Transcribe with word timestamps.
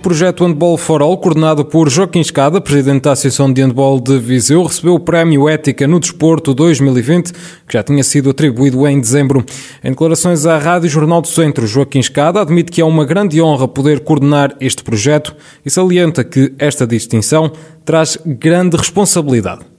Projeto 0.00 0.44
Handball 0.44 0.78
for 0.78 1.02
All, 1.02 1.16
coordenado 1.18 1.64
por 1.64 1.88
Joaquim 1.88 2.20
Escada, 2.20 2.60
presidente 2.60 3.02
da 3.02 3.12
Associação 3.12 3.52
de 3.52 3.62
Handball 3.62 4.00
de 4.00 4.18
Viseu, 4.18 4.62
recebeu 4.62 4.94
o 4.94 5.00
Prémio 5.00 5.48
Ética 5.48 5.86
no 5.86 6.00
Desporto 6.00 6.54
2020, 6.54 7.32
que 7.32 7.74
já 7.74 7.82
tinha 7.82 8.02
sido 8.02 8.30
atribuído 8.30 8.86
em 8.88 8.98
dezembro. 8.98 9.44
Em 9.84 9.90
declarações 9.90 10.46
à 10.46 10.58
Rádio 10.58 10.88
Jornal 10.88 11.20
do 11.20 11.28
Centro, 11.28 11.66
Joaquim 11.66 12.00
Escada 12.00 12.40
admite 12.40 12.72
que 12.72 12.80
é 12.80 12.84
uma 12.84 13.04
grande 13.04 13.40
honra 13.42 13.68
poder 13.68 14.00
coordenar 14.00 14.56
este 14.60 14.82
projeto 14.82 15.36
e 15.64 15.70
salienta 15.70 16.24
que 16.24 16.54
esta 16.58 16.86
distinção 16.86 17.52
traz 17.84 18.18
grande 18.24 18.76
responsabilidade. 18.76 19.69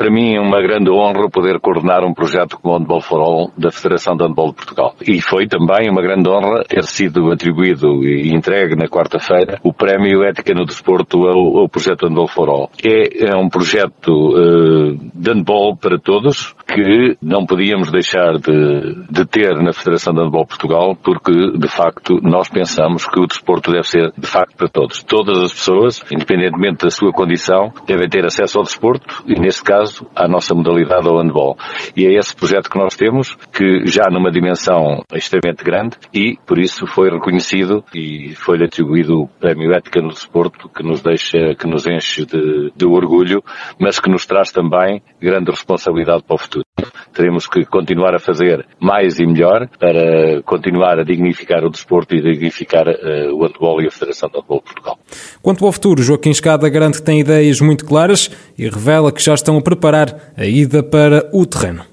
Para 0.00 0.10
mim 0.10 0.34
é 0.34 0.40
uma 0.40 0.62
grande 0.62 0.90
honra 0.90 1.28
poder 1.28 1.60
coordenar 1.60 2.02
um 2.06 2.14
projeto 2.14 2.58
como 2.58 2.72
o 2.72 2.78
Handball 2.78 3.02
for 3.02 3.20
All 3.20 3.52
da 3.58 3.70
Federação 3.70 4.16
de 4.16 4.24
Handball 4.24 4.48
de 4.48 4.54
Portugal. 4.54 4.94
E 5.06 5.20
foi 5.20 5.46
também 5.46 5.90
uma 5.90 6.00
grande 6.00 6.26
honra 6.26 6.64
ter 6.66 6.84
sido 6.84 7.30
atribuído 7.30 8.02
e 8.02 8.32
entregue 8.34 8.74
na 8.74 8.88
quarta-feira 8.88 9.60
o 9.62 9.74
Prémio 9.74 10.24
Ética 10.24 10.54
no 10.54 10.64
Desporto 10.64 11.26
ao, 11.26 11.58
ao 11.58 11.68
projeto 11.68 12.06
Handball 12.06 12.28
for 12.28 12.48
All. 12.48 12.70
É, 12.82 13.26
é 13.28 13.36
um 13.36 13.50
projeto 13.50 14.08
uh, 14.08 14.94
de 15.14 15.32
handball 15.32 15.76
para 15.76 15.98
todos 15.98 16.54
que 16.66 17.18
não 17.20 17.44
podíamos 17.44 17.92
deixar 17.92 18.38
de, 18.38 19.04
de 19.10 19.26
ter 19.26 19.54
na 19.60 19.74
Federação 19.74 20.14
de 20.14 20.20
Handball 20.22 20.44
de 20.44 20.48
Portugal 20.48 20.96
porque, 20.96 21.58
de 21.58 21.68
facto, 21.68 22.18
nós 22.22 22.48
pensamos 22.48 23.06
que 23.06 23.20
o 23.20 23.26
desporto 23.26 23.70
deve 23.70 23.86
ser, 23.86 24.10
de 24.16 24.26
facto, 24.26 24.56
para 24.56 24.68
todos. 24.68 25.02
Todas 25.02 25.36
as 25.42 25.52
pessoas, 25.52 26.02
independentemente 26.10 26.86
da 26.86 26.90
sua 26.90 27.12
condição, 27.12 27.70
devem 27.86 28.08
ter 28.08 28.24
acesso 28.24 28.56
ao 28.56 28.64
desporto 28.64 29.22
e, 29.26 29.38
neste 29.38 29.62
caso, 29.62 29.89
à 30.14 30.28
nossa 30.28 30.54
modalidade 30.54 31.08
ao 31.08 31.18
handball. 31.18 31.56
E 31.96 32.06
é 32.06 32.18
esse 32.18 32.34
projeto 32.34 32.70
que 32.70 32.78
nós 32.78 32.96
temos, 32.96 33.36
que 33.52 33.86
já 33.86 34.04
numa 34.10 34.30
dimensão 34.30 35.02
extremamente 35.12 35.64
grande, 35.64 35.96
e 36.12 36.36
por 36.46 36.58
isso 36.58 36.86
foi 36.86 37.10
reconhecido 37.10 37.84
e 37.94 38.34
foi-lhe 38.34 38.64
atribuído 38.64 39.22
o 39.22 39.28
Prémio 39.28 39.72
Ética 39.72 40.00
no 40.00 40.08
Desporto, 40.08 40.68
que 40.68 40.82
nos 40.82 41.00
deixa, 41.00 41.54
que 41.58 41.66
nos 41.66 41.86
enche 41.86 42.24
de, 42.24 42.72
de 42.74 42.86
orgulho, 42.86 43.42
mas 43.78 43.98
que 43.98 44.10
nos 44.10 44.26
traz 44.26 44.50
também 44.52 45.02
grande 45.20 45.50
responsabilidade 45.50 46.22
para 46.22 46.34
o 46.34 46.38
futuro. 46.38 46.64
Teremos 47.12 47.46
que 47.46 47.64
continuar 47.64 48.14
a 48.14 48.18
fazer 48.18 48.66
mais 48.78 49.18
e 49.18 49.26
melhor 49.26 49.68
para 49.78 50.42
continuar 50.42 50.98
a 50.98 51.04
dignificar 51.04 51.64
o 51.64 51.70
desporto 51.70 52.14
e 52.14 52.22
dignificar 52.22 52.86
uh, 52.88 53.34
o 53.34 53.42
handball 53.42 53.82
e 53.82 53.86
a 53.86 53.90
Federação 53.90 54.28
de 54.28 54.36
Handball 54.36 54.58
de 54.58 54.64
Portugal. 54.64 54.98
Quanto 55.42 55.66
ao 55.66 55.72
futuro, 55.72 56.02
Joaquim 56.02 56.30
Escada 56.30 56.68
garante 56.68 56.98
que 56.98 57.04
tem 57.04 57.20
ideias 57.20 57.60
muito 57.60 57.84
claras 57.84 58.30
e 58.56 58.68
revela 58.68 59.12
que 59.12 59.22
já 59.22 59.34
estão 59.34 59.56
a 59.58 59.62
preparar 59.62 60.32
a 60.36 60.44
ida 60.44 60.82
para 60.82 61.28
o 61.32 61.44
terreno. 61.44 61.89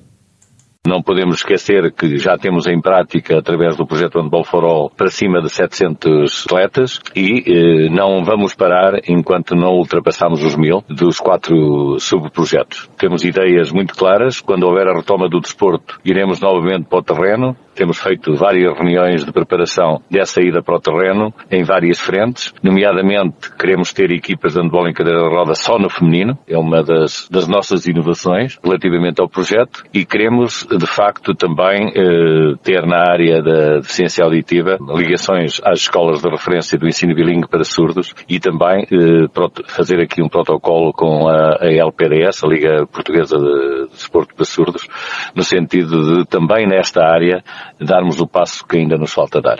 Não 0.87 1.03
podemos 1.03 1.39
esquecer 1.39 1.91
que 1.91 2.17
já 2.17 2.37
temos 2.37 2.65
em 2.65 2.79
prática, 2.79 3.37
através 3.37 3.75
do 3.75 3.85
projeto 3.85 4.19
Handball 4.19 4.45
for 4.45 4.89
para 4.91 5.09
cima 5.09 5.41
de 5.41 5.49
700 5.49 6.45
atletas 6.45 7.01
e 7.13 7.43
eh, 7.45 7.89
não 7.89 8.23
vamos 8.23 8.55
parar 8.55 9.01
enquanto 9.05 9.53
não 9.53 9.73
ultrapassamos 9.73 10.41
os 10.45 10.55
mil 10.55 10.85
dos 10.87 11.19
quatro 11.19 11.99
subprojetos. 11.99 12.89
Temos 12.97 13.25
ideias 13.25 13.69
muito 13.69 13.95
claras. 13.95 14.39
Quando 14.39 14.63
houver 14.63 14.87
a 14.87 14.93
retoma 14.93 15.27
do 15.27 15.41
desporto, 15.41 15.99
iremos 16.05 16.39
novamente 16.39 16.85
para 16.85 16.99
o 16.99 17.03
terreno. 17.03 17.57
Temos 17.77 17.99
feito 17.99 18.35
várias 18.35 18.75
reuniões 18.75 19.23
de 19.23 19.31
preparação 19.31 20.01
dessa 20.09 20.41
ida 20.41 20.63
para 20.63 20.77
o 20.77 20.79
terreno 20.79 21.31
em 21.51 21.63
várias 21.63 21.99
frentes. 21.99 22.51
Nomeadamente, 22.63 23.55
queremos 23.55 23.93
ter 23.93 24.11
equipas 24.11 24.53
de 24.53 24.59
handball 24.59 24.87
em 24.87 24.93
cadeira 24.93 25.21
de 25.21 25.29
roda 25.29 25.53
só 25.53 25.77
no 25.77 25.87
feminino. 25.87 26.35
É 26.47 26.57
uma 26.57 26.81
das, 26.81 27.29
das 27.29 27.47
nossas 27.47 27.85
inovações 27.85 28.57
relativamente 28.63 29.21
ao 29.21 29.29
projeto. 29.29 29.83
E 29.93 30.03
queremos 30.05 30.65
de 30.65 30.87
facto 30.87 31.35
também 31.35 31.93
eh, 31.95 32.55
ter 32.63 32.83
na 32.87 33.11
área 33.11 33.43
da 33.43 33.75
deficiência 33.75 34.25
auditiva 34.25 34.79
ligações 34.95 35.61
às 35.63 35.81
escolas 35.81 36.19
de 36.23 36.29
referência 36.31 36.79
do 36.79 36.87
ensino 36.87 37.13
bilingue 37.13 37.47
para 37.47 37.63
surdos 37.63 38.15
e 38.27 38.39
também 38.39 38.87
eh, 38.91 39.67
fazer 39.67 40.01
aqui 40.01 40.23
um 40.23 40.29
protocolo 40.29 40.91
com 40.93 41.27
a, 41.27 41.57
a 41.61 41.67
LPDS, 41.67 42.43
a 42.43 42.47
Liga 42.47 42.87
Portuguesa 42.87 43.37
de, 43.37 43.85
de 43.85 43.89
Desporto 43.91 44.33
para 44.33 44.45
Surdos, 44.45 44.87
no 45.35 45.43
sentido 45.43 46.23
de 46.23 46.25
também 46.25 46.65
nesta 46.65 47.05
área 47.05 47.43
darmos 47.79 48.19
o 48.19 48.27
passo 48.27 48.65
que 48.65 48.77
ainda 48.77 48.97
nos 48.97 49.11
falta 49.11 49.41
dar. 49.41 49.59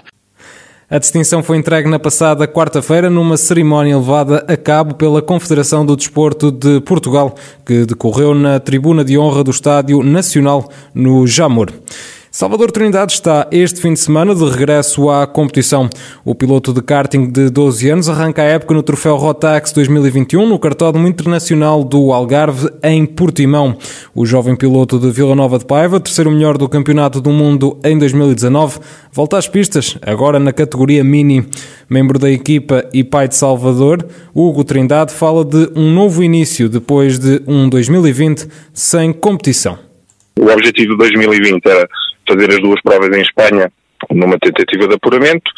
A 0.90 1.00
distinção 1.00 1.44
foi 1.44 1.58
entregue 1.58 1.90
na 1.90 2.00
passada 2.00 2.48
quarta-feira 2.48 3.10
numa 3.10 3.36
cerimónia 3.36 3.98
levada 3.98 4.46
a 4.48 4.56
cabo 4.56 4.96
pela 4.96 5.22
Confederação 5.22 5.86
do 5.86 5.98
Desporto 5.98 6.50
de 6.50 6.80
Portugal, 6.80 7.36
que 7.66 7.86
decorreu 7.86 8.34
na 8.34 8.58
tribuna 8.58 9.04
de 9.04 9.18
honra 9.18 9.44
do 9.44 9.52
Estádio 9.52 10.02
Nacional, 10.02 10.72
no 10.96 11.28
Jamor. 11.28 11.74
Salvador 12.38 12.72
Trindade 12.72 13.14
está 13.14 13.48
este 13.52 13.82
fim 13.82 13.94
de 13.94 14.00
semana 14.00 14.36
de 14.36 14.46
regresso 14.48 15.10
à 15.10 15.26
competição. 15.26 15.90
O 16.24 16.36
piloto 16.36 16.72
de 16.72 16.84
karting 16.84 17.32
de 17.32 17.50
12 17.50 17.90
anos 17.90 18.10
arranca 18.10 18.44
a 18.44 18.46
época 18.46 18.76
no 18.76 18.84
Troféu 18.84 19.16
Rotax 19.16 19.72
2021 19.72 20.48
no 20.48 20.60
Cartódromo 20.60 21.08
Internacional 21.08 21.84
do 21.84 22.14
Algarve, 22.14 22.70
em 22.84 23.08
Portimão. 23.08 23.76
O 24.14 24.24
jovem 24.24 24.56
piloto 24.56 25.00
de 25.00 25.10
Vila 25.10 25.34
Nova 25.34 25.58
de 25.58 25.66
Paiva, 25.66 26.00
terceiro 26.00 26.30
melhor 26.30 26.60
do 26.60 26.70
Campeonato 26.70 27.20
do 27.20 27.32
Mundo 27.32 27.80
em 27.84 27.98
2019, 27.98 28.82
volta 29.12 29.40
às 29.40 29.48
pistas, 29.48 29.98
agora 30.04 30.40
na 30.40 30.54
categoria 30.54 31.04
Mini. 31.04 31.44
Membro 31.90 32.20
da 32.20 32.30
equipa 32.30 32.88
e 32.94 33.04
pai 33.04 33.28
de 33.28 33.36
Salvador, 33.36 34.06
Hugo 34.32 34.64
Trindade 34.64 35.12
fala 35.12 35.44
de 35.44 35.72
um 35.76 35.92
novo 35.92 36.22
início 36.22 36.70
depois 36.70 37.18
de 37.18 37.42
um 37.48 37.68
2020 37.68 38.48
sem 38.76 39.12
competição. 39.12 39.80
O 40.40 40.46
objetivo 40.52 40.92
de 40.92 40.98
2020 40.98 41.66
era 41.66 41.90
fazer 42.28 42.50
as 42.50 42.60
duas 42.60 42.82
provas 42.82 43.16
em 43.16 43.22
Espanha 43.22 43.72
numa 44.12 44.38
tentativa 44.40 44.88
de 44.88 44.96
apuramento. 44.96 45.52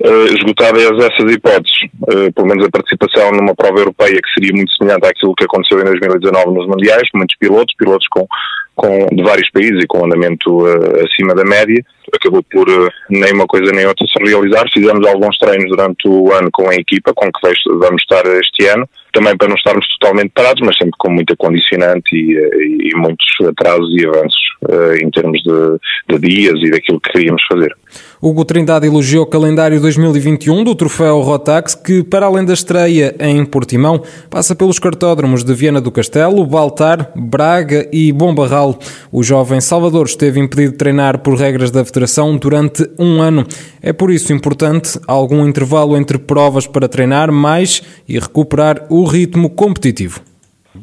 Uh, 0.00 0.34
esgotadas 0.34 0.82
essas 0.82 1.32
hipóteses, 1.32 1.76
uh, 2.08 2.32
pelo 2.32 2.48
menos 2.48 2.66
a 2.66 2.70
participação 2.70 3.30
numa 3.30 3.54
prova 3.54 3.78
europeia 3.78 4.18
que 4.20 4.34
seria 4.34 4.52
muito 4.52 4.74
semelhante 4.74 5.06
àquilo 5.06 5.34
que 5.34 5.44
aconteceu 5.44 5.78
em 5.80 5.84
2019 5.84 6.54
nos 6.54 6.66
Mundiais, 6.66 7.08
muitos 7.14 7.36
pilotos, 7.36 7.72
pilotos 7.78 8.08
com, 8.08 8.26
com, 8.74 9.06
de 9.14 9.22
vários 9.22 9.48
países 9.52 9.84
e 9.84 9.86
com 9.86 10.04
andamento 10.04 10.58
uh, 10.58 11.04
acima 11.04 11.36
da 11.36 11.44
média, 11.44 11.84
acabou 12.12 12.42
por 12.42 12.66
nem 13.10 13.32
uma 13.32 13.46
coisa 13.46 13.70
nem 13.70 13.86
outra 13.86 14.04
se 14.06 14.24
realizar. 14.24 14.64
Fizemos 14.72 15.06
alguns 15.06 15.38
treinos 15.38 15.68
durante 15.68 16.08
o 16.08 16.32
ano 16.32 16.48
com 16.52 16.68
a 16.68 16.74
equipa 16.74 17.12
com 17.14 17.26
que 17.26 17.52
vamos 17.68 18.02
estar 18.02 18.26
este 18.26 18.66
ano, 18.66 18.88
também 19.12 19.36
para 19.36 19.48
não 19.48 19.56
estarmos 19.56 19.86
totalmente 19.98 20.32
parados, 20.34 20.62
mas 20.64 20.76
sempre 20.76 20.94
com 20.98 21.10
muita 21.10 21.36
condicionante 21.36 22.14
e, 22.14 22.32
e, 22.32 22.90
e 22.90 22.96
muitos 22.96 23.26
atrasos 23.46 23.94
e 24.00 24.06
avanços 24.06 24.42
uh, 24.68 24.94
em 25.02 25.10
termos 25.10 25.40
de, 25.42 26.18
de, 26.18 26.28
dias 26.28 26.58
e 26.62 26.70
daquilo 26.70 27.00
que 27.00 27.12
queríamos 27.12 27.42
fazer. 27.50 27.74
Hugo 28.20 28.44
Trindade 28.44 28.86
elogiou 28.86 29.24
o 29.24 29.26
calendário 29.26 29.80
2021 29.80 30.64
do 30.64 30.74
Troféu 30.74 31.20
Rotax, 31.20 31.74
que, 31.74 32.02
para 32.02 32.26
além 32.26 32.44
da 32.44 32.52
estreia 32.52 33.14
em 33.18 33.44
Portimão, 33.44 34.02
passa 34.30 34.54
pelos 34.54 34.78
cartódromos 34.78 35.42
de 35.42 35.52
Viana 35.54 35.80
do 35.80 35.90
Castelo, 35.90 36.46
Baltar, 36.46 37.10
Braga 37.16 37.88
e 37.92 38.12
Bombarral. 38.12 38.78
O 39.10 39.22
jovem 39.22 39.60
Salvador 39.60 40.06
esteve 40.06 40.40
impedido 40.40 40.72
de 40.72 40.78
treinar 40.78 41.18
por 41.18 41.34
regras 41.34 41.70
da 41.70 41.84
Federação 41.84 42.36
durante 42.36 42.88
um 42.98 43.20
ano. 43.20 43.44
É 43.82 43.92
por 43.92 44.10
isso 44.10 44.32
importante 44.32 44.98
algum 45.06 45.46
intervalo 45.46 45.96
entre 45.96 46.16
provas 46.16 46.66
para 46.66 46.88
treinar 46.88 47.32
mais 47.32 47.82
e 48.08 48.18
recuperar 48.18 48.86
o 48.88 49.01
ritmo 49.04 49.50
competitivo. 49.50 50.20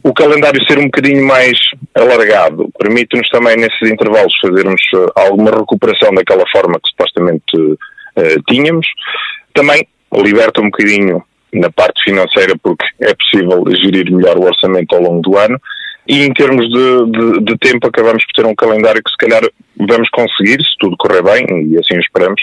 O 0.03 0.13
calendário 0.13 0.63
ser 0.65 0.77
um 0.77 0.85
bocadinho 0.85 1.25
mais 1.25 1.57
alargado 1.95 2.69
permite-nos 2.77 3.27
também 3.29 3.57
nesses 3.57 3.81
intervalos 3.89 4.33
fazermos 4.39 4.81
eh, 4.93 5.07
alguma 5.15 5.51
recuperação 5.51 6.13
daquela 6.13 6.43
forma 6.51 6.79
que 6.79 6.89
supostamente 6.91 7.57
uh, 7.57 8.43
tínhamos. 8.47 8.85
Também 9.53 9.87
liberta 10.13 10.61
um 10.61 10.65
bocadinho 10.65 11.23
na 11.53 11.71
parte 11.71 12.03
financeira 12.03 12.53
porque 12.61 12.85
é 13.01 13.13
possível 13.15 13.63
gerir 13.83 14.11
melhor 14.11 14.37
o 14.37 14.45
orçamento 14.45 14.95
ao 14.95 15.01
longo 15.01 15.21
do 15.21 15.37
ano 15.37 15.59
e 16.07 16.23
em 16.23 16.33
termos 16.33 16.67
de, 16.69 17.11
de, 17.11 17.43
de, 17.45 17.57
tempo 17.57 17.87
acabamos 17.87 18.23
por 18.25 18.33
ter 18.33 18.49
um 18.49 18.55
calendário 18.55 19.01
que 19.03 19.11
se 19.11 19.17
calhar 19.17 19.43
vamos 19.77 20.09
conseguir, 20.09 20.57
se 20.63 20.75
tudo 20.79 20.97
correr 20.97 21.21
bem, 21.21 21.45
e 21.67 21.77
assim 21.77 21.95
o 21.95 21.99
esperamos, 21.99 22.41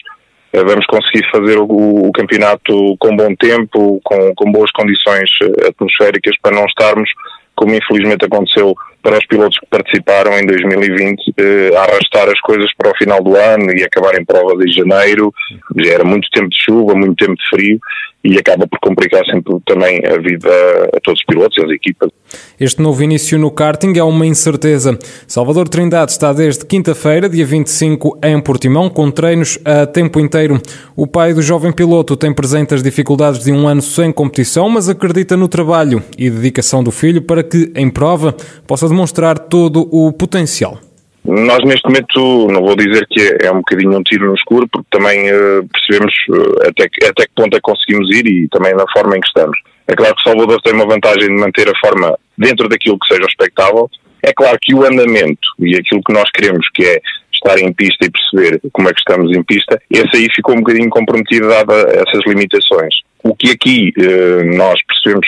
vamos 0.64 0.86
conseguir 0.86 1.28
fazer 1.30 1.58
o, 1.58 1.64
o, 1.64 2.12
campeonato 2.12 2.96
com 2.98 3.16
bom 3.16 3.34
tempo, 3.36 4.00
com, 4.04 4.34
com 4.34 4.52
boas 4.52 4.70
condições 4.72 5.28
eh, 5.42 5.68
atmosféricas 5.68 6.34
para 6.40 6.54
não 6.54 6.64
estarmos, 6.64 7.08
como 7.54 7.74
infelizmente 7.74 8.24
aconteceu 8.24 8.74
para 9.02 9.18
os 9.18 9.26
pilotos 9.26 9.58
que 9.58 9.66
participaram 9.66 10.32
em 10.38 10.46
2020, 10.46 11.34
eh, 11.38 11.76
a 11.76 11.82
arrastar 11.82 12.28
as 12.28 12.40
coisas 12.40 12.68
para 12.76 12.90
o 12.90 12.96
final 12.96 13.22
do 13.22 13.36
ano 13.36 13.72
e 13.72 13.84
acabar 13.84 14.14
em 14.18 14.24
provas 14.24 14.64
em 14.64 14.72
janeiro. 14.72 15.32
Já 15.76 15.94
era 15.94 16.04
muito 16.04 16.28
tempo 16.30 16.48
de 16.48 16.62
chuva, 16.64 16.94
muito 16.94 17.16
tempo 17.16 17.34
de 17.34 17.48
frio 17.48 17.80
e 18.24 18.36
acaba 18.38 18.66
por 18.66 18.78
complicar 18.80 19.24
sempre 19.26 19.56
também 19.64 20.00
a 20.04 20.18
vida 20.18 20.50
a 20.94 21.00
todos 21.00 21.20
os 21.20 21.26
pilotos 21.26 21.56
e 21.58 21.64
as 21.64 21.70
equipas. 21.70 22.10
Este 22.58 22.82
novo 22.82 23.02
início 23.02 23.38
no 23.38 23.50
karting 23.50 23.96
é 23.96 24.02
uma 24.02 24.26
incerteza. 24.26 24.98
Salvador 25.28 25.68
Trindade 25.68 26.10
está 26.10 26.32
desde 26.32 26.66
quinta-feira, 26.66 27.28
dia 27.28 27.46
25, 27.46 28.18
em 28.22 28.40
Portimão, 28.40 28.90
com 28.90 29.10
treinos 29.10 29.58
a 29.64 29.86
tempo 29.86 30.18
inteiro. 30.18 30.60
O 30.96 31.06
pai 31.06 31.32
do 31.32 31.42
jovem 31.42 31.72
piloto 31.72 32.16
tem 32.16 32.34
presente 32.34 32.74
as 32.74 32.82
dificuldades 32.82 33.44
de 33.44 33.52
um 33.52 33.68
ano 33.68 33.82
sem 33.82 34.10
competição, 34.10 34.68
mas 34.68 34.88
acredita 34.88 35.36
no 35.36 35.46
trabalho 35.46 36.02
e 36.18 36.28
dedicação 36.28 36.82
do 36.82 36.90
filho 36.90 37.22
para 37.22 37.42
que, 37.44 37.70
em 37.76 37.88
prova, 37.88 38.34
possa 38.66 38.88
demonstrar 38.88 39.38
todo 39.38 39.88
o 39.92 40.12
potencial. 40.12 40.80
Nós 41.36 41.58
neste 41.64 41.86
momento, 41.86 42.48
não 42.50 42.62
vou 42.62 42.74
dizer 42.74 43.06
que 43.10 43.20
é, 43.20 43.48
é 43.48 43.52
um 43.52 43.58
bocadinho 43.58 43.98
um 43.98 44.02
tiro 44.02 44.26
no 44.26 44.34
escuro, 44.34 44.66
porque 44.72 44.88
também 44.90 45.30
uh, 45.30 45.68
percebemos 45.68 46.14
uh, 46.30 46.68
até, 46.68 46.88
que, 46.88 47.04
até 47.04 47.24
que 47.26 47.32
ponto 47.36 47.54
é 47.54 47.56
que 47.56 47.60
conseguimos 47.60 48.08
ir 48.16 48.26
e 48.26 48.48
também 48.48 48.74
na 48.74 48.86
forma 48.90 49.18
em 49.18 49.20
que 49.20 49.28
estamos. 49.28 49.58
É 49.86 49.94
claro 49.94 50.14
que 50.16 50.22
Salvador 50.22 50.62
tem 50.62 50.72
uma 50.72 50.86
vantagem 50.86 51.28
de 51.28 51.34
manter 51.34 51.68
a 51.68 51.78
forma 51.78 52.18
dentro 52.38 52.68
daquilo 52.68 52.98
que 52.98 53.14
seja 53.14 53.26
expectável. 53.28 53.90
É 54.22 54.32
claro 54.32 54.56
que 54.60 54.74
o 54.74 54.82
andamento 54.82 55.46
e 55.58 55.76
aquilo 55.76 56.00
que 56.02 56.12
nós 56.12 56.28
queremos, 56.30 56.66
que 56.74 56.84
é 56.84 57.00
estar 57.32 57.58
em 57.58 57.72
pista 57.72 58.06
e 58.06 58.10
perceber 58.10 58.60
como 58.72 58.88
é 58.88 58.94
que 58.94 59.00
estamos 59.00 59.36
em 59.36 59.42
pista, 59.42 59.78
esse 59.90 60.16
aí 60.16 60.28
ficou 60.34 60.54
um 60.54 60.60
bocadinho 60.60 60.88
comprometido 60.88 61.48
dada 61.48 61.74
essas 61.74 62.24
limitações. 62.26 62.94
O 63.26 63.34
que 63.34 63.50
aqui 63.50 63.92
eh, 63.98 64.44
nós 64.56 64.78
percebemos, 64.86 65.26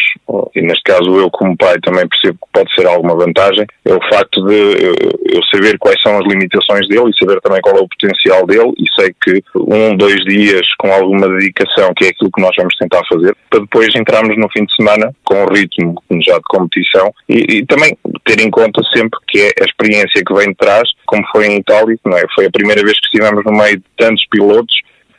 e 0.54 0.62
neste 0.62 0.84
caso 0.84 1.18
eu 1.18 1.28
como 1.30 1.56
pai 1.56 1.76
também 1.82 2.06
percebo 2.06 2.38
que 2.38 2.52
pode 2.52 2.72
ser 2.76 2.86
alguma 2.86 3.16
vantagem, 3.16 3.66
é 3.84 3.92
o 3.92 4.00
facto 4.08 4.46
de 4.46 4.54
eh, 4.54 5.34
eu 5.34 5.40
saber 5.52 5.76
quais 5.78 6.00
são 6.00 6.16
as 6.16 6.24
limitações 6.24 6.86
dele 6.86 7.10
e 7.10 7.18
saber 7.18 7.40
também 7.40 7.60
qual 7.60 7.76
é 7.76 7.80
o 7.80 7.88
potencial 7.88 8.46
dele 8.46 8.72
e 8.78 8.84
sei 8.94 9.12
que 9.20 9.42
um, 9.56 9.96
dois 9.96 10.22
dias 10.26 10.62
com 10.78 10.92
alguma 10.92 11.28
dedicação, 11.28 11.92
que 11.96 12.04
é 12.04 12.08
aquilo 12.10 12.30
que 12.30 12.40
nós 12.40 12.54
vamos 12.56 12.76
tentar 12.76 13.02
fazer, 13.12 13.36
para 13.50 13.60
depois 13.60 13.88
entrarmos 13.96 14.36
no 14.38 14.48
fim 14.50 14.64
de 14.64 14.76
semana 14.76 15.12
com 15.24 15.42
o 15.42 15.52
ritmo 15.52 16.00
já 16.24 16.36
de 16.36 16.44
competição 16.48 17.12
e, 17.28 17.58
e 17.58 17.66
também 17.66 17.98
ter 18.24 18.40
em 18.40 18.50
conta 18.50 18.80
sempre 18.94 19.18
que 19.26 19.40
é 19.40 19.50
a 19.60 19.64
experiência 19.64 20.22
que 20.24 20.34
vem 20.34 20.50
de 20.50 20.54
trás, 20.54 20.88
como 21.04 21.26
foi 21.32 21.48
em 21.48 21.56
Itália, 21.56 21.98
não 22.06 22.16
é? 22.16 22.22
foi 22.32 22.46
a 22.46 22.50
primeira 22.50 22.82
vez 22.82 22.94
que 23.00 23.06
estivemos 23.06 23.44
no 23.44 23.52
meio 23.52 23.76
de 23.76 23.84
tantos 23.96 24.24
pilotos 24.30 24.74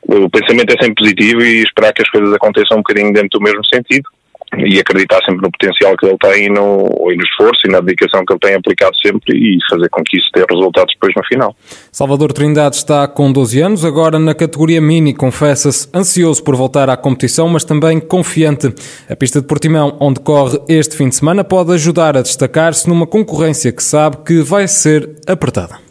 o 0.07 0.30
pensamento 0.30 0.74
é 0.74 0.84
sempre 0.84 0.96
positivo 0.96 1.42
e 1.42 1.63
esperar 1.63 1.94
que 1.94 2.01
as 2.01 2.10
coisas 2.10 2.34
aconteçam 2.34 2.78
um 2.78 2.81
bocadinho 2.81 3.13
dentro 3.13 3.40
do 3.40 3.44
mesmo 3.44 3.66
sentido 3.66 4.10
e 4.57 4.80
acreditar 4.80 5.19
sempre 5.25 5.42
no 5.44 5.51
potencial 5.51 5.96
que 5.96 6.06
ele 6.06 6.18
tem 6.18 6.46
e 6.46 6.50
no, 6.50 7.12
e 7.12 7.16
no 7.16 7.24
esforço 7.24 7.62
e 7.66 7.69
na 7.69 7.80
dedicação 7.80 8.25
que 8.25 8.34
ele 8.34 8.40
tem 8.40 8.56
aplicado 8.56 8.96
sempre 8.98 9.38
e 9.38 9.57
fazer 9.69 9.90
com 9.90 10.04
que 10.04 10.18
isso 10.18 10.28
dê 10.34 10.44
resultados 10.50 10.94
depois 10.96 11.13
no 11.16 11.24
final. 11.25 11.56
Salvador 11.92 12.34
Trindade 12.34 12.75
está 12.75 13.07
com 13.07 13.31
12 13.31 13.62
anos, 13.62 13.86
agora 13.86 14.18
na 14.18 14.34
categoria 14.34 14.81
Mini, 14.81 15.13
confessa-se 15.13 15.88
ansioso 15.94 16.44
por 16.44 16.56
voltar 16.56 16.90
à 16.90 16.98
competição, 16.98 17.48
mas 17.48 17.63
também 17.63 18.00
confiante. 18.00 18.74
A 19.10 19.16
pista 19.16 19.40
de 19.40 19.48
Portimão, 19.48 19.96
onde 20.00 20.19
corre 20.19 20.60
este 20.68 20.98
fim 20.98 21.10
de 21.10 21.16
semana, 21.16 21.44
pode 21.44 21.72
ajudar 21.74 22.18
a 22.18 22.22
destacar-se 22.22 22.90
numa 22.90 23.06
concorrência 23.06 23.72
que 23.72 23.84
sabe 23.84 24.18
que 24.25 24.42
vai 24.42 24.68
ser 24.68 25.16
apertada. 25.28 25.88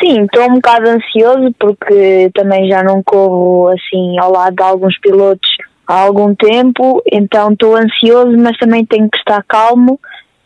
Sim, 0.00 0.24
estou 0.24 0.44
um 0.44 0.54
bocado 0.54 0.88
ansioso 0.88 1.52
porque 1.58 2.30
também 2.34 2.68
já 2.68 2.82
não 2.82 3.02
corro 3.02 3.68
assim 3.68 4.18
ao 4.18 4.32
lado 4.32 4.54
de 4.54 4.62
alguns 4.62 4.98
pilotos 5.00 5.48
há 5.86 6.00
algum 6.02 6.34
tempo, 6.34 7.02
então 7.10 7.52
estou 7.52 7.74
ansioso, 7.74 8.36
mas 8.36 8.56
também 8.58 8.84
tenho 8.84 9.10
que 9.10 9.16
estar 9.16 9.42
calmo 9.44 9.98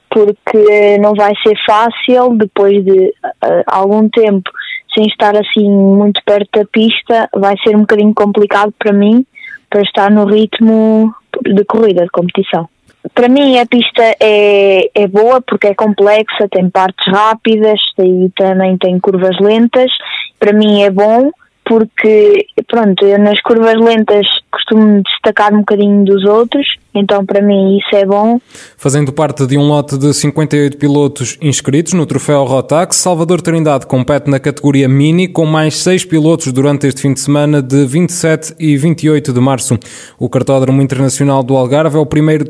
porque 0.09 0.99
não 0.99 1.15
vai 1.15 1.33
ser 1.43 1.57
fácil 1.67 2.37
depois 2.37 2.85
de 2.85 3.09
uh, 3.25 3.63
algum 3.67 4.09
tempo 4.09 4.51
sem 4.95 5.07
estar 5.07 5.35
assim 5.37 5.69
muito 5.71 6.21
perto 6.25 6.61
da 6.61 6.65
pista, 6.67 7.29
vai 7.35 7.55
ser 7.65 7.75
um 7.75 7.81
bocadinho 7.81 8.15
complicado 8.15 8.73
para 8.79 8.93
mim 8.93 9.27
para 9.69 9.83
estar 9.83 10.11
no 10.11 10.27
ritmo 10.27 11.15
de 11.43 11.65
corrida, 11.65 12.05
de 12.05 12.11
competição. 12.11 12.69
Para 13.15 13.29
mim 13.29 13.59
a 13.59 13.67
pista 13.67 14.03
é, 14.21 14.91
é 14.95 15.07
boa 15.07 15.41
porque 15.41 15.69
é 15.69 15.75
complexa, 15.75 16.49
tem 16.51 16.71
partes 16.71 17.05
rápidas 17.13 17.81
e 17.99 18.31
também 18.37 18.79
tem 18.79 18.99
curvas 19.01 19.39
lentas. 19.41 19.91
Para 20.39 20.53
mim 20.53 20.83
é 20.83 20.91
bom 20.91 21.31
porque, 21.65 22.47
pronto, 22.69 23.05
eu 23.05 23.19
nas 23.19 23.41
curvas 23.41 23.77
lentas 23.77 24.27
costumo 24.51 25.03
destacar 25.03 25.55
um 25.55 25.61
bocadinho 25.61 26.05
dos 26.05 26.25
outros, 26.25 26.67
então 26.95 27.25
para 27.25 27.41
mim 27.41 27.79
isso 27.79 27.97
é 27.97 28.05
bom. 28.05 28.41
Fazendo 28.77 29.13
parte 29.13 29.47
de 29.47 29.57
um 29.57 29.63
lote 29.63 29.97
de 29.97 30.13
58 30.13 30.77
pilotos 30.77 31.39
inscritos 31.41 31.93
no 31.93 32.05
troféu 32.05 32.45
Rotax, 32.45 32.97
Salvador 32.97 33.41
Trindade 33.41 33.87
compete 33.87 34.29
na 34.29 34.41
categoria 34.41 34.89
Mini 34.89 35.29
com 35.29 35.47
mais 35.47 35.77
seis 35.77 36.05
pilotos 36.05 36.53
durante 36.53 36.87
este 36.87 37.01
fim 37.01 37.15
de 37.15 37.21
semana 37.21 37.63
de 37.63 37.87
27 37.87 38.55
e 38.59 38.77
28 38.77 39.33
de 39.33 39.41
março. 39.41 39.79
O 40.19 40.29
Cartódromo 40.29 40.83
Internacional 40.83 41.43
do 41.43 41.57
Algarve 41.57 41.97
é 41.97 42.01
o 42.01 42.07
primeiro 42.07 42.45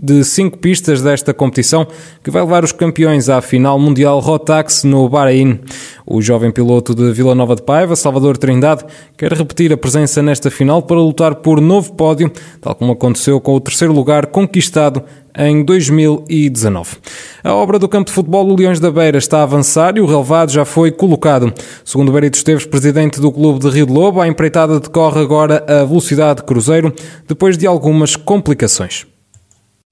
de 0.00 0.22
cinco 0.24 0.58
pistas 0.58 1.00
desta 1.00 1.32
competição 1.32 1.86
que 2.22 2.30
vai 2.30 2.42
levar 2.42 2.62
os 2.62 2.70
campeões 2.70 3.30
à 3.30 3.40
final 3.40 3.78
mundial 3.78 4.20
Rotax 4.20 4.84
no 4.84 5.08
Bahrein. 5.08 5.58
O 6.06 6.20
jovem 6.20 6.50
piloto 6.50 6.94
de 6.94 7.10
Vila 7.12 7.34
Nova 7.34 7.56
de 7.56 7.62
Paiva, 7.62 7.96
Salvador 7.96 8.36
Trindade, 8.36 8.84
quer 9.16 9.32
repetir 9.32 9.72
a 9.72 9.76
presença 9.76 10.22
nesta 10.22 10.50
final 10.50 10.82
para 10.82 10.96
lutar 10.96 11.36
por 11.36 11.60
novo 11.60 11.94
pódio, 11.94 12.30
tal 12.60 12.74
como 12.74 12.92
aconteceu 12.92 13.40
com 13.40 13.54
o 13.54 13.60
terceiro 13.60 13.92
lugar 13.92 14.26
conquistado 14.26 15.02
em 15.34 15.64
2019. 15.64 16.96
A 17.42 17.54
obra 17.54 17.78
do 17.78 17.88
campo 17.88 18.08
de 18.08 18.14
futebol 18.14 18.44
do 18.44 18.54
Leões 18.54 18.78
da 18.78 18.90
Beira 18.90 19.16
está 19.16 19.40
a 19.40 19.44
avançar 19.44 19.96
e 19.96 20.00
o 20.00 20.06
relevado 20.06 20.52
já 20.52 20.64
foi 20.66 20.92
colocado. 20.92 21.52
Segundo 21.84 22.12
Berito 22.12 22.36
Esteves, 22.36 22.66
presidente 22.66 23.18
do 23.18 23.32
clube 23.32 23.60
de 23.60 23.70
Rio 23.70 23.86
de 23.86 23.92
Lobo, 23.92 24.20
a 24.20 24.28
empreitada 24.28 24.78
decorre 24.78 25.20
agora 25.20 25.64
a 25.66 25.84
velocidade 25.84 26.40
de 26.40 26.46
cruzeiro, 26.46 26.92
depois 27.26 27.56
de 27.56 27.66
algumas 27.66 28.14
complicações 28.14 29.06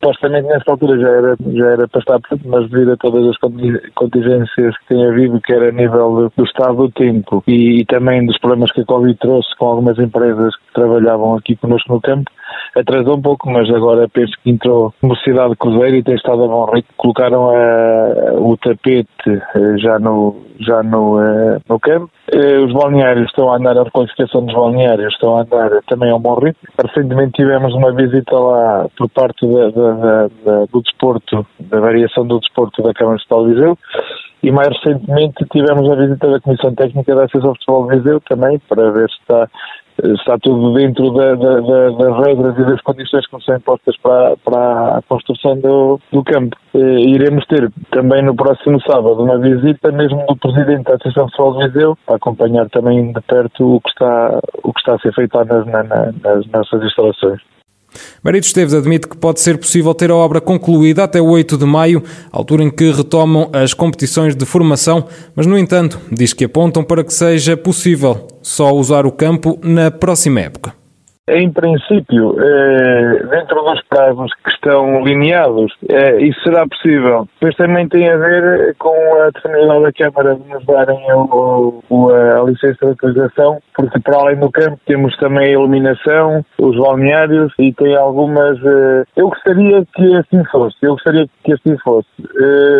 supostamente 0.04 0.46
nessa 0.48 0.70
altura 0.70 1.00
já 1.00 1.08
era, 1.08 1.36
já 1.52 1.66
era 1.66 1.88
para 1.88 2.00
estar 2.00 2.20
mas 2.44 2.68
devido 2.68 2.92
a 2.92 2.96
todas 2.98 3.26
as 3.26 3.36
contingências 3.94 4.76
que 4.78 4.88
tem 4.88 5.06
havido, 5.06 5.40
quer 5.40 5.62
a 5.62 5.72
nível 5.72 6.30
do 6.36 6.44
estado 6.44 6.76
do 6.76 6.90
tempo 6.90 7.42
e, 7.46 7.80
e, 7.80 7.84
também 7.86 8.26
dos 8.26 8.38
problemas 8.38 8.70
que 8.72 8.82
a 8.82 8.84
Covid 8.84 9.18
trouxe 9.18 9.48
com 9.56 9.66
algumas 9.66 9.98
empresas 9.98 10.54
trabalhavam 10.74 11.36
aqui 11.36 11.56
connosco 11.56 11.94
no 11.94 12.00
campo, 12.00 12.30
atrasou 12.76 13.16
um 13.16 13.22
pouco, 13.22 13.50
mas 13.50 13.68
agora 13.70 14.08
penso 14.08 14.32
que 14.42 14.50
entrou 14.50 14.92
velocidade 15.00 15.50
de 15.50 15.56
cruzeiro 15.56 15.96
e 15.96 16.02
tem 16.02 16.14
estado 16.16 16.44
a 16.44 16.48
bom 16.48 16.64
ritmo. 16.66 16.92
Colocaram 16.96 17.50
a, 17.50 18.34
o 18.34 18.56
tapete 18.56 19.08
eh, 19.28 19.78
já 19.78 19.98
no, 19.98 20.36
já 20.60 20.82
no, 20.82 21.18
uh, 21.18 21.60
no 21.68 21.78
campo. 21.78 22.10
Uh, 22.34 22.64
os 22.64 22.72
balneários 22.72 23.26
estão 23.26 23.52
a 23.52 23.56
andar, 23.56 23.78
a 23.78 23.84
requalificação 23.84 24.44
dos 24.44 24.54
balneários 24.54 25.12
estão 25.12 25.36
a 25.36 25.42
andar 25.42 25.70
também 25.88 26.10
a 26.10 26.16
um 26.16 26.20
bom 26.20 26.34
ritmo. 26.34 26.68
Recentemente 26.82 27.32
tivemos 27.32 27.72
uma 27.74 27.92
visita 27.92 28.36
lá 28.36 28.86
por 28.96 29.08
parte 29.08 29.46
da, 29.46 29.70
da, 29.70 30.28
da, 30.44 30.64
do 30.66 30.82
desporto, 30.82 31.46
da 31.60 31.80
variação 31.80 32.26
do 32.26 32.40
desporto 32.40 32.82
da 32.82 32.92
Câmara 32.92 33.18
de 33.18 33.54
Viseu 33.54 33.78
e 34.42 34.52
mais 34.52 34.68
recentemente 34.68 35.42
tivemos 35.50 35.90
a 35.90 35.94
visita 35.94 36.30
da 36.30 36.40
Comissão 36.40 36.74
Técnica 36.74 37.14
da 37.14 37.24
Associação 37.24 37.52
de 37.52 37.58
Futebol 37.60 37.88
de 37.88 37.96
Viseu 37.96 38.20
também 38.20 38.58
para 38.68 38.90
ver 38.90 39.08
se 39.08 39.16
está 39.20 39.48
está 40.02 40.38
tudo 40.38 40.74
dentro 40.74 41.10
da, 41.12 41.34
da, 41.34 41.60
da, 41.60 41.90
das 41.90 42.26
regras 42.26 42.58
e 42.58 42.64
das 42.64 42.80
condições 42.82 43.26
que 43.26 43.44
são 43.44 43.56
impostas 43.56 43.96
para, 43.98 44.36
para 44.38 44.98
a 44.98 45.02
construção 45.02 45.58
do, 45.58 46.00
do 46.12 46.24
campo. 46.24 46.56
E 46.74 47.14
iremos 47.14 47.44
ter 47.46 47.70
também 47.90 48.22
no 48.22 48.34
próximo 48.34 48.80
sábado 48.82 49.22
uma 49.22 49.38
visita 49.38 49.92
mesmo 49.92 50.24
do 50.26 50.36
Presidente 50.36 50.84
da 50.84 50.94
Associação 50.94 51.28
Futebol 51.28 51.58
de 51.58 51.68
Viseu 51.68 51.98
para 52.06 52.16
acompanhar 52.16 52.68
também 52.70 53.12
de 53.12 53.20
perto 53.22 53.76
o 53.76 53.80
que 53.80 53.90
está, 53.90 54.40
o 54.62 54.72
que 54.72 54.80
está 54.80 54.94
a 54.94 54.98
ser 54.98 55.14
feito 55.14 55.34
lá 55.34 55.44
nas, 55.44 55.66
nas 55.66 56.46
nossas 56.48 56.82
instalações. 56.82 57.40
Marito 58.22 58.46
Esteves 58.46 58.74
admite 58.74 59.08
que 59.08 59.16
pode 59.16 59.40
ser 59.40 59.58
possível 59.58 59.94
ter 59.94 60.10
a 60.10 60.16
obra 60.16 60.40
concluída 60.40 61.04
até 61.04 61.20
8 61.20 61.56
de 61.56 61.64
maio, 61.64 62.02
altura 62.30 62.62
em 62.62 62.70
que 62.70 62.90
retomam 62.90 63.50
as 63.52 63.74
competições 63.74 64.34
de 64.34 64.44
formação, 64.44 65.06
mas, 65.34 65.46
no 65.46 65.58
entanto, 65.58 66.00
diz 66.10 66.32
que 66.32 66.44
apontam 66.44 66.84
para 66.84 67.04
que 67.04 67.12
seja 67.12 67.56
possível 67.56 68.26
só 68.42 68.72
usar 68.72 69.06
o 69.06 69.12
campo 69.12 69.58
na 69.62 69.90
próxima 69.90 70.40
época. 70.40 70.83
Em 71.26 71.50
princípio, 71.50 72.36
eh, 72.38 73.22
dentro 73.30 73.62
dos 73.62 73.82
prazos 73.88 74.30
que 74.44 74.50
estão 74.50 75.02
lineados, 75.02 75.72
eh, 75.88 76.20
isso 76.20 76.38
será 76.42 76.68
possível. 76.68 77.26
Depois 77.40 77.56
também 77.56 77.88
tem 77.88 78.10
a 78.10 78.16
ver 78.18 78.76
com 78.76 78.94
a 79.22 79.30
determinação 79.30 79.82
da 79.82 79.92
Câmara 79.92 80.34
de 80.34 80.46
nos 80.50 80.66
darem 80.66 81.02
a 81.10 82.42
licença 82.44 82.84
de 82.84 82.92
utilização, 82.92 83.58
porque 83.74 84.00
para 84.00 84.18
além 84.18 84.36
do 84.36 84.50
campo 84.50 84.78
temos 84.84 85.16
também 85.16 85.46
a 85.46 85.52
iluminação, 85.52 86.44
os 86.60 86.76
balneários 86.76 87.54
e 87.58 87.72
tem 87.72 87.96
algumas. 87.96 88.58
Eh, 88.62 89.04
eu 89.16 89.30
gostaria 89.30 89.82
que 89.94 90.16
assim 90.16 90.44
fosse, 90.52 90.76
eu 90.82 90.92
gostaria 90.92 91.26
que 91.42 91.54
assim 91.54 91.74
fosse, 91.78 92.08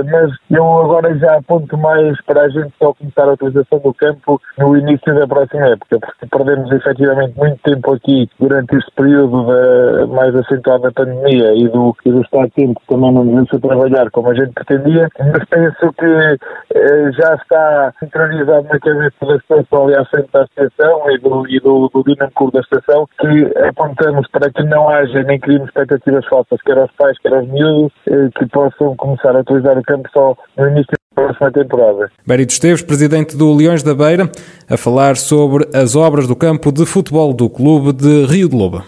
mas 0.05 0.31
eu 0.51 0.81
agora 0.81 1.17
já 1.17 1.37
aponto 1.39 1.79
mais 1.79 2.21
para 2.27 2.43
a 2.43 2.49
gente 2.51 2.75
só 2.79 2.93
começar 2.93 3.25
a 3.25 3.33
utilização 3.33 3.79
do 3.79 3.95
campo 3.95 4.39
no 4.59 4.77
início 4.77 5.15
da 5.15 5.27
próxima 5.27 5.67
época, 5.69 5.99
porque 5.99 6.27
perdemos 6.27 6.71
efetivamente 6.73 7.39
muito 7.39 7.59
tempo 7.63 7.95
aqui 7.95 8.29
durante 8.39 8.77
este 8.77 8.91
período 8.93 10.09
mais 10.09 10.35
acentuado 10.35 10.83
da 10.83 10.93
pandemia 10.93 11.55
e 11.55 11.69
do, 11.69 11.97
e 12.05 12.11
do 12.11 12.21
estado 12.21 12.47
de 12.47 12.51
tempo 12.53 12.81
que 12.81 12.87
também 12.87 13.13
não 13.13 13.27
devemos 13.27 13.51
trabalhar 13.51 14.11
como 14.11 14.31
a 14.31 14.35
gente 14.35 14.53
pretendia, 14.53 15.09
mas 15.19 15.45
penso 15.49 15.93
que 15.93 16.39
eh, 16.75 17.13
já 17.13 17.35
está 17.35 17.93
centralizado 17.99 18.65
na 18.65 18.79
cabeça 18.79 19.27
da 19.27 19.37
estação 19.37 19.91
e 19.91 19.95
à 19.95 20.05
frente 20.07 20.29
da 20.33 20.43
estação 20.45 21.11
e 21.11 21.19
do, 21.19 21.49
e 21.49 21.61
do, 21.61 21.89
do 21.89 22.51
da 22.51 22.61
estação 22.61 23.07
que 23.19 23.59
apontamos 23.69 24.29
para 24.29 24.51
que 24.51 24.63
não 24.65 24.89
haja 24.89 25.23
nem 25.23 25.39
criemos 25.39 25.69
expectativas 25.69 26.27
falsas, 26.27 26.61
quer 26.63 26.79
aos 26.79 26.93
pais, 26.93 27.19
quer 27.19 27.35
aos 27.35 27.49
miúdos, 27.49 27.93
eh, 28.09 28.29
que 28.37 28.47
possam 28.47 28.97
começar 28.97 29.35
a 29.37 29.41
utilizar 29.41 29.79
o 29.79 29.83
campo 29.83 30.09
só 30.13 30.37
no 30.57 30.69
início 30.69 30.95
próxima 31.15 31.51
temporada. 31.51 32.11
Esteves, 32.53 32.83
presidente 32.83 33.37
do 33.37 33.55
Leões 33.55 33.83
da 33.83 33.95
Beira, 33.95 34.31
a 34.69 34.77
falar 34.77 35.17
sobre 35.17 35.69
as 35.75 35.95
obras 35.95 36.27
do 36.27 36.37
campo 36.37 36.73
de 36.73 36.85
futebol 36.85 37.33
do 37.33 37.49
clube 37.49 37.93
de 37.93 38.27
Rio 38.27 38.49
de 38.49 38.57
Loba. 38.57 38.85